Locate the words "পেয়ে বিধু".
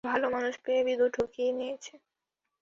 0.63-1.05